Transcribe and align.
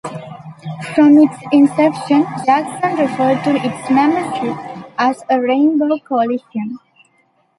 From 0.95 1.19
its 1.19 1.35
inception, 1.51 2.25
Jackson 2.43 2.95
referred 2.97 3.43
to 3.43 3.55
its 3.55 3.87
membership 3.91 4.57
as 4.97 5.21
a 5.29 5.39
Rainbow 5.39 5.99
Coalition. 5.99 6.79